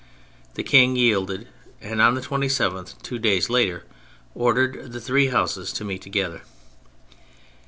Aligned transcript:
The 0.55 0.63
King 0.63 0.95
yielded, 0.95 1.47
and 1.79 2.01
on 2.01 2.15
the 2.15 2.21
27th, 2.21 2.99
two 3.03 3.19
days 3.19 3.51
later, 3.51 3.85
ordered 4.33 4.93
the 4.93 4.99
three 4.99 5.27
Houses 5.27 5.71
to 5.73 5.85
meet 5.85 6.01
together. 6.01 6.41